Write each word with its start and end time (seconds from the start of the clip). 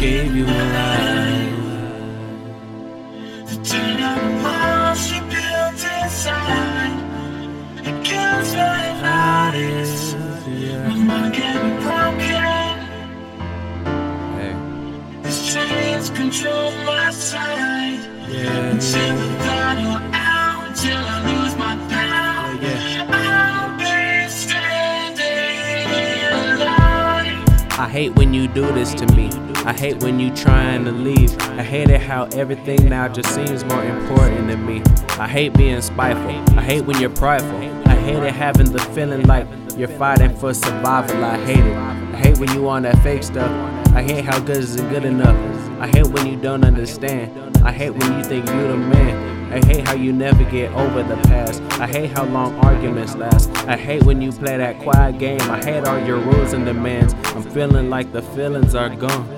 gave 0.00 0.36
you 0.36 0.44
my 0.44 0.64
life. 0.78 1.58
The 3.50 3.56
of 4.10 4.20
walls 4.44 5.02
you 5.10 5.20
built 5.22 5.80
inside. 6.02 6.94
It 7.88 8.04
kills 8.04 8.54
my. 9.02 10.14
Yeah. 10.46 10.88
My 10.88 10.94
mind 11.10 11.34
be 11.66 11.72
broken. 11.82 12.76
Hey. 14.38 14.54
These 15.24 15.42
chains 15.52 16.10
control 16.10 16.70
my 16.86 17.10
sight. 17.10 18.00
Yeah. 18.28 18.70
Until 18.70 19.16
the 19.16 19.28
battle 19.46 19.98
out, 20.14 20.68
until 20.68 21.02
I 21.14 21.37
I 27.88 27.90
hate 27.90 28.16
when 28.16 28.34
you 28.34 28.48
do 28.48 28.70
this 28.74 28.92
to 28.96 29.06
me. 29.14 29.30
I 29.64 29.72
hate 29.72 30.02
when 30.02 30.20
you 30.20 30.27
trying 30.42 30.84
to 30.84 30.92
leave. 30.92 31.36
I 31.40 31.62
hate 31.62 31.90
it 31.90 32.00
how 32.00 32.24
everything 32.34 32.88
now 32.88 33.08
just 33.08 33.34
seems 33.34 33.64
more 33.64 33.84
important 33.84 34.48
than 34.48 34.64
me. 34.64 34.82
I 35.18 35.26
hate 35.26 35.54
being 35.54 35.80
spiteful. 35.82 36.58
I 36.58 36.62
hate 36.62 36.84
when 36.84 37.00
you're 37.00 37.10
prideful. 37.10 37.56
I 37.88 37.96
hate 37.96 38.22
it 38.22 38.32
having 38.32 38.72
the 38.72 38.80
feeling 38.94 39.26
like 39.26 39.46
you're 39.76 39.88
fighting 39.88 40.34
for 40.36 40.54
survival. 40.54 41.24
I 41.24 41.36
hate 41.44 41.64
it. 41.64 41.76
I 41.76 42.16
hate 42.16 42.38
when 42.38 42.52
you 42.52 42.68
on 42.68 42.82
that 42.82 43.02
fake 43.02 43.22
stuff. 43.22 43.50
I 43.94 44.02
hate 44.02 44.24
how 44.24 44.38
good 44.38 44.58
isn't 44.58 44.88
good 44.90 45.04
enough. 45.04 45.36
I 45.80 45.88
hate 45.88 46.06
when 46.08 46.26
you 46.26 46.36
don't 46.36 46.64
understand. 46.64 47.56
I 47.64 47.72
hate 47.72 47.90
when 47.90 48.18
you 48.18 48.24
think 48.24 48.46
you 48.46 48.68
the 48.68 48.76
man. 48.76 49.52
I 49.52 49.64
hate 49.66 49.86
how 49.86 49.94
you 49.94 50.12
never 50.12 50.44
get 50.44 50.70
over 50.72 51.02
the 51.02 51.16
past. 51.28 51.62
I 51.80 51.86
hate 51.86 52.10
how 52.10 52.24
long 52.24 52.54
arguments 52.60 53.14
last. 53.14 53.50
I 53.66 53.76
hate 53.76 54.02
when 54.02 54.20
you 54.20 54.30
play 54.30 54.58
that 54.58 54.78
quiet 54.80 55.18
game. 55.18 55.40
I 55.42 55.62
hate 55.64 55.86
all 55.86 55.98
your 56.04 56.18
rules 56.18 56.52
and 56.52 56.64
demands. 56.64 57.14
I'm 57.34 57.42
feeling 57.42 57.88
like 57.88 58.12
the 58.12 58.22
feelings 58.22 58.74
are 58.74 58.94
gone. 58.94 59.37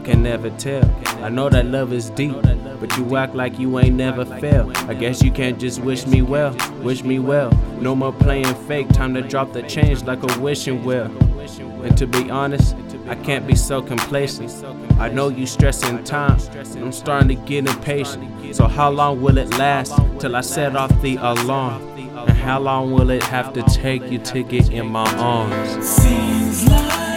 I 0.00 0.02
can 0.02 0.22
never 0.22 0.48
tell. 0.48 0.90
I 1.22 1.28
know 1.28 1.50
that 1.50 1.66
love 1.66 1.92
is 1.92 2.08
deep, 2.08 2.34
but 2.80 2.96
you 2.96 3.16
act 3.16 3.34
like 3.34 3.58
you 3.58 3.78
ain't 3.78 3.96
never 3.96 4.24
felt. 4.24 4.74
I 4.88 4.94
guess 4.94 5.22
you 5.22 5.30
can't 5.30 5.60
just 5.60 5.82
wish 5.82 6.06
me 6.06 6.22
well, 6.22 6.56
wish 6.80 7.04
me 7.04 7.18
well. 7.18 7.52
No 7.82 7.94
more 7.94 8.10
playing 8.10 8.54
fake, 8.66 8.88
time 8.88 9.12
to 9.12 9.20
drop 9.20 9.52
the 9.52 9.62
change 9.62 10.04
like 10.04 10.22
a 10.22 10.40
wishing 10.40 10.84
well. 10.84 11.14
And 11.84 11.98
to 11.98 12.06
be 12.06 12.30
honest, 12.30 12.74
I 13.08 13.14
can't 13.14 13.46
be 13.46 13.54
so 13.54 13.82
complacent. 13.82 14.64
I 14.98 15.10
know 15.10 15.28
you 15.28 15.46
stressing 15.46 16.02
time, 16.04 16.40
I'm 16.54 16.92
starting 16.92 17.28
to 17.28 17.34
get 17.34 17.68
impatient. 17.68 18.56
So 18.56 18.68
how 18.68 18.88
long 18.88 19.20
will 19.20 19.36
it 19.36 19.50
last 19.58 19.92
till 20.18 20.34
I 20.34 20.40
set 20.40 20.76
off 20.76 20.98
the 21.02 21.16
alarm? 21.16 21.82
And 21.98 22.38
how 22.38 22.58
long 22.58 22.92
will 22.92 23.10
it 23.10 23.22
have 23.24 23.52
to 23.52 23.62
take 23.64 24.10
you 24.10 24.18
to 24.18 24.42
get 24.44 24.70
in 24.70 24.86
my 24.86 25.14
arms? 25.16 25.86
Seems 25.86 26.66
like 26.70 27.09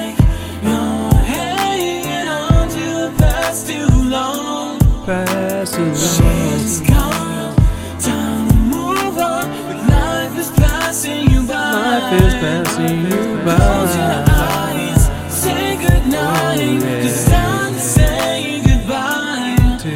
the 3.61 3.73
too 3.73 4.09
long. 4.09 4.79
Past 5.05 5.75
too 5.75 5.91
It's 5.91 6.79
gone. 6.81 7.55
Time 7.99 8.47
to 8.49 8.55
move 8.55 9.17
on. 9.17 9.45
But 9.67 9.77
life 9.89 10.37
is 10.39 10.49
passing 10.51 11.29
you 11.29 11.45
by. 11.45 11.71
Life 11.71 12.21
is 12.21 12.33
passing 12.33 13.01
you 13.05 13.37
by. 13.45 13.55
Close 13.57 13.95
your 13.95 14.23
eyes. 14.29 15.03
Say 15.31 15.77
goodnight. 15.77 16.59
Oh, 16.59 16.87
yeah. 16.87 17.01
Cause 17.03 17.25
time 17.25 17.73
to 17.73 17.79
say 17.79 18.61
goodbye 18.65 19.77
to 19.81 19.89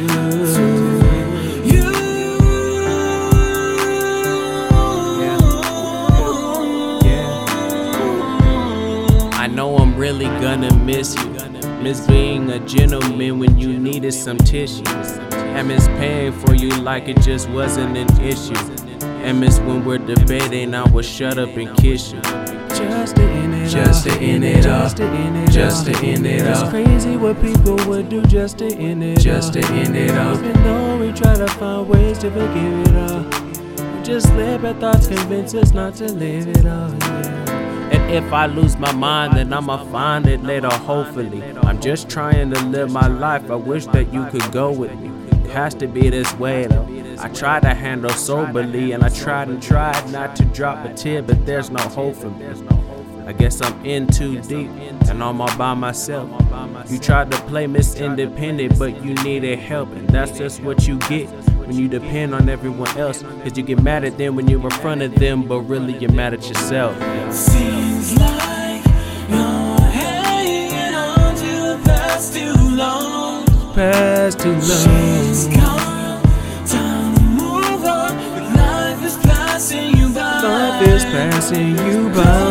you. 1.66 1.88
I 9.32 9.46
know 9.52 9.76
I'm 9.78 9.96
really 9.96 10.26
gonna 10.26 10.72
miss 10.84 11.14
you. 11.16 11.37
Miss 11.82 12.06
being 12.06 12.50
a 12.50 12.58
gentleman 12.60 13.38
when 13.38 13.58
you 13.58 13.78
needed 13.78 14.12
some 14.12 14.38
tissue. 14.38 14.82
And 15.32 15.68
miss 15.68 15.86
paying 15.88 16.32
for 16.32 16.54
you 16.54 16.70
like 16.70 17.08
it 17.08 17.20
just 17.22 17.48
wasn't 17.50 17.96
an 17.96 18.20
issue. 18.20 18.54
And 19.22 19.40
miss 19.40 19.58
when 19.60 19.84
we're 19.84 19.98
debating, 19.98 20.74
I 20.74 20.82
will 20.90 21.02
shut 21.02 21.38
up 21.38 21.48
and 21.56 21.76
kiss 21.78 22.12
you. 22.12 22.20
Just 22.20 23.16
to 23.16 23.22
end 23.22 23.54
it 23.54 23.68
Just 23.68 24.04
to 24.06 24.12
end 24.20 24.44
it 24.44 24.62
Just 24.62 25.00
up. 25.00 25.10
to 25.10 25.16
end 25.16 25.36
it 25.36 25.50
Just 25.50 25.88
up. 25.88 25.94
to 25.96 26.06
end 26.06 26.26
it 26.26 26.42
It's 26.42 26.60
up. 26.60 26.70
crazy 26.70 27.16
what 27.16 27.40
people 27.40 27.76
would 27.88 28.08
do 28.08 28.22
just 28.22 28.58
to 28.58 28.66
end 28.72 29.02
it 29.02 29.18
Just 29.18 29.54
to 29.54 29.64
end 29.66 29.96
it 29.96 30.10
up. 30.12 30.36
Even 30.38 30.62
though 30.62 30.98
we 30.98 31.12
try 31.12 31.34
to 31.34 31.46
find 31.48 31.88
ways 31.88 32.18
to 32.18 32.30
forgive 32.30 32.88
it 32.88 33.10
all. 33.10 33.22
We 33.96 34.02
just 34.04 34.28
let 34.34 34.64
our 34.64 34.74
thoughts 34.74 35.08
convince 35.08 35.54
us 35.54 35.72
not 35.72 35.94
to 35.96 36.04
live 36.04 36.46
it 36.48 36.66
all. 36.66 36.90
Yeah. 37.00 37.57
If 38.08 38.32
I 38.32 38.46
lose 38.46 38.78
my 38.78 38.90
mind, 38.92 39.36
then 39.36 39.52
I'ma 39.52 39.84
find 39.92 40.26
it 40.26 40.42
later, 40.42 40.70
hopefully. 40.70 41.42
I'm 41.62 41.78
just 41.78 42.08
trying 42.08 42.50
to 42.52 42.64
live 42.64 42.90
my 42.90 43.06
life. 43.06 43.50
I 43.50 43.54
wish 43.54 43.84
that 43.88 44.14
you 44.14 44.24
could 44.26 44.50
go 44.50 44.72
with 44.72 44.98
me. 44.98 45.10
It 45.44 45.50
has 45.50 45.74
to 45.74 45.86
be 45.86 46.08
this 46.08 46.32
way 46.34 46.66
though. 46.66 46.88
I 47.18 47.28
try 47.28 47.60
to 47.60 47.74
handle 47.74 48.10
soberly, 48.10 48.92
and 48.92 49.04
I 49.04 49.10
tried 49.10 49.48
and 49.48 49.62
tried 49.62 50.10
not 50.10 50.36
to 50.36 50.46
drop 50.46 50.86
a 50.86 50.94
tear, 50.94 51.20
but 51.20 51.44
there's 51.44 51.70
no 51.70 51.82
hope 51.82 52.16
for 52.16 52.30
me. 52.30 52.46
I 53.26 53.34
guess 53.34 53.60
I'm 53.60 53.84
in 53.84 54.06
too 54.06 54.40
deep, 54.40 54.70
and 55.08 55.22
I'm 55.22 55.40
all 55.42 55.56
by 55.58 55.74
myself. 55.74 56.30
You 56.90 56.98
tried 56.98 57.30
to 57.30 57.36
play 57.42 57.66
Miss 57.66 57.96
Independent, 57.96 58.78
but 58.78 59.04
you 59.04 59.12
needed 59.16 59.58
help, 59.58 59.90
and 59.92 60.08
that's 60.08 60.38
just 60.38 60.62
what 60.62 60.88
you 60.88 60.98
get 61.00 61.28
when 61.68 61.76
you 61.76 61.86
depend 61.86 62.34
on 62.34 62.48
everyone 62.48 62.88
else. 62.96 63.22
Cause 63.22 63.56
you 63.56 63.62
get 63.62 63.82
mad 63.82 64.02
at 64.04 64.16
them 64.16 64.34
when 64.34 64.48
you're 64.48 64.64
in 64.64 64.70
front 64.70 65.02
of 65.02 65.14
them, 65.14 65.42
but 65.42 65.60
really 65.60 65.96
you're 65.98 66.10
mad 66.10 66.32
at 66.32 66.48
yourself. 66.48 66.96
Seems 67.32 68.18
like 68.18 68.84
you're 69.28 69.80
hanging 70.00 70.94
on 70.94 71.34
to 71.36 71.44
the 71.44 71.80
past 71.84 72.34
too 72.34 72.54
long. 72.74 73.44
Past 73.74 74.40
too 74.40 74.54
It's 74.56 75.46
gone. 75.48 76.22
Time 76.66 77.14
to 77.14 77.22
move 77.22 77.84
on. 77.84 78.54
Life 78.56 79.04
is 79.04 79.16
passing 79.18 79.94
you 79.96 80.08
by. 80.08 80.40
Life 80.40 80.88
is 80.88 81.04
passing 81.04 81.76
you 81.76 82.08
by. 82.08 82.47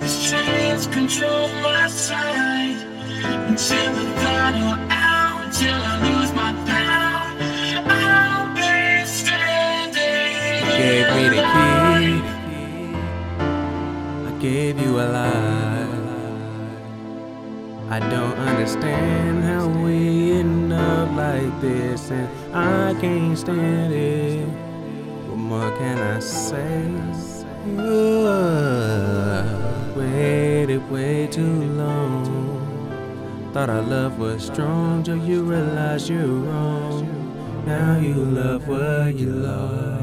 These 0.00 0.30
chains 0.30 0.86
control 0.86 1.48
my 1.62 1.88
sight. 1.88 2.76
Until 3.48 3.92
the 3.94 4.04
battle 4.14 4.74
out, 4.90 5.44
until 5.46 5.74
I 5.74 5.94
lose 6.06 6.32
my 6.34 6.52
power. 6.66 7.36
I'll 7.90 8.54
be 8.54 9.04
standing. 9.06 10.78
gave 10.78 11.08
me 11.16 11.28
the 11.28 11.42
key. 11.54 12.22
I 14.26 14.28
gave 14.40 14.78
you 14.80 14.92
a 15.00 15.06
lie. 15.16 15.86
I 17.90 17.98
don't 18.00 18.38
understand 18.38 19.44
how 19.44 19.66
we 19.82 20.32
end 20.32 20.72
up 20.72 21.10
like 21.16 21.60
this, 21.60 22.10
and 22.10 22.28
I 22.54 22.94
can't 23.00 23.36
stand 23.36 23.92
it. 23.92 24.67
More 25.48 25.70
can 25.78 25.98
I 25.98 26.20
say? 26.20 26.84
Ugh, 27.78 29.46
waited 29.96 30.90
way 30.90 31.26
too 31.26 31.62
long. 31.72 33.50
Thought 33.54 33.70
our 33.70 33.80
love 33.80 34.18
was 34.18 34.44
strong 34.44 35.02
till 35.02 35.16
you 35.16 35.42
realize 35.44 36.06
you're 36.10 36.26
wrong. 36.26 37.64
Now 37.64 37.98
you 37.98 38.12
love 38.12 38.68
what 38.68 39.14
you 39.14 39.30
lost. 39.30 39.97